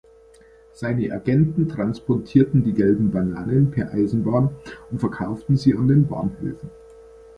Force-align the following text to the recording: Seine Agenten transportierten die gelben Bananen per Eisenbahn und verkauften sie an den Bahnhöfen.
Seine 0.73 1.11
Agenten 1.11 1.69
transportierten 1.69 2.63
die 2.63 2.73
gelben 2.73 3.11
Bananen 3.11 3.69
per 3.69 3.91
Eisenbahn 3.93 4.49
und 4.89 4.97
verkauften 4.97 5.57
sie 5.57 5.75
an 5.75 5.87
den 5.89 6.07
Bahnhöfen. 6.07 6.71